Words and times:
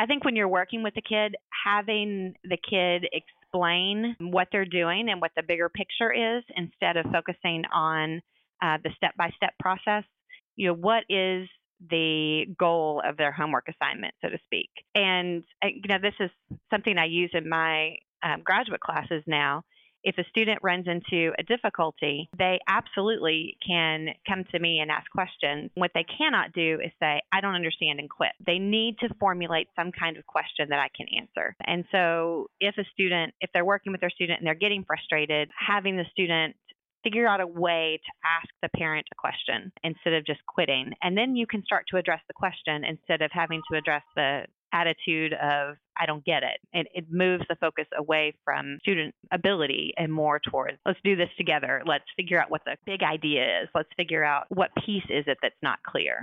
I 0.00 0.06
think 0.06 0.24
when 0.24 0.34
you're 0.34 0.48
working 0.48 0.82
with 0.82 0.94
the 0.94 1.02
kid, 1.02 1.36
having 1.64 2.34
the 2.42 2.56
kid 2.56 3.06
explain 3.12 4.16
what 4.18 4.48
they're 4.50 4.64
doing 4.64 5.10
and 5.10 5.20
what 5.20 5.32
the 5.36 5.42
bigger 5.42 5.68
picture 5.68 6.10
is 6.10 6.42
instead 6.56 6.96
of 6.96 7.04
focusing 7.12 7.64
on 7.70 8.22
uh, 8.62 8.78
the 8.82 8.88
step 8.96 9.14
by 9.18 9.28
step 9.36 9.52
process. 9.60 10.04
You 10.56 10.68
know, 10.68 10.74
what 10.74 11.04
is 11.10 11.46
the 11.90 12.46
goal 12.58 13.02
of 13.04 13.18
their 13.18 13.30
homework 13.30 13.66
assignment, 13.68 14.14
so 14.22 14.30
to 14.30 14.38
speak? 14.46 14.70
And, 14.94 15.44
uh, 15.62 15.68
you 15.68 15.82
know, 15.86 15.98
this 16.00 16.14
is 16.18 16.30
something 16.70 16.96
I 16.96 17.04
use 17.04 17.30
in 17.34 17.46
my 17.46 17.96
um, 18.22 18.40
graduate 18.42 18.80
classes 18.80 19.22
now 19.26 19.64
if 20.02 20.16
a 20.18 20.28
student 20.30 20.60
runs 20.62 20.86
into 20.86 21.32
a 21.38 21.42
difficulty, 21.42 22.28
they 22.38 22.58
absolutely 22.68 23.56
can 23.66 24.08
come 24.28 24.44
to 24.52 24.58
me 24.58 24.80
and 24.80 24.90
ask 24.90 25.10
questions. 25.10 25.70
What 25.74 25.90
they 25.94 26.04
cannot 26.04 26.52
do 26.52 26.78
is 26.84 26.92
say, 27.00 27.20
I 27.32 27.40
don't 27.40 27.54
understand 27.54 28.00
and 28.00 28.08
quit. 28.08 28.32
They 28.44 28.58
need 28.58 28.98
to 29.00 29.08
formulate 29.18 29.68
some 29.76 29.92
kind 29.92 30.16
of 30.16 30.26
question 30.26 30.68
that 30.70 30.78
I 30.78 30.88
can 30.96 31.06
answer. 31.18 31.54
And 31.64 31.84
so 31.92 32.48
if 32.60 32.76
a 32.78 32.84
student, 32.92 33.34
if 33.40 33.50
they're 33.52 33.64
working 33.64 33.92
with 33.92 34.00
their 34.00 34.10
student 34.10 34.38
and 34.38 34.46
they're 34.46 34.54
getting 34.54 34.84
frustrated, 34.84 35.50
having 35.54 35.96
the 35.96 36.04
student 36.10 36.56
figure 37.02 37.26
out 37.26 37.40
a 37.40 37.46
way 37.46 37.98
to 38.04 38.12
ask 38.28 38.48
the 38.62 38.68
parent 38.78 39.06
a 39.10 39.14
question 39.14 39.72
instead 39.82 40.12
of 40.12 40.26
just 40.26 40.40
quitting. 40.46 40.92
And 41.02 41.16
then 41.16 41.36
you 41.36 41.46
can 41.46 41.64
start 41.64 41.86
to 41.90 41.96
address 41.96 42.20
the 42.28 42.34
question 42.34 42.84
instead 42.84 43.22
of 43.22 43.30
having 43.32 43.62
to 43.70 43.78
address 43.78 44.02
the 44.16 44.42
attitude 44.72 45.32
of 45.34 45.76
I 46.00 46.06
don't 46.06 46.24
get 46.24 46.42
it. 46.42 46.58
it. 46.72 46.86
It 46.94 47.06
moves 47.10 47.44
the 47.48 47.56
focus 47.56 47.86
away 47.96 48.34
from 48.44 48.78
student 48.80 49.14
ability 49.32 49.92
and 49.98 50.12
more 50.12 50.40
towards 50.40 50.78
let's 50.86 50.98
do 51.04 51.14
this 51.16 51.28
together. 51.36 51.82
Let's 51.86 52.04
figure 52.16 52.40
out 52.40 52.50
what 52.50 52.62
the 52.64 52.76
big 52.86 53.02
idea 53.02 53.62
is. 53.62 53.68
Let's 53.74 53.90
figure 53.96 54.24
out 54.24 54.46
what 54.48 54.70
piece 54.86 55.04
is 55.10 55.24
it 55.26 55.38
that's 55.42 55.54
not 55.62 55.78
clear. 55.86 56.18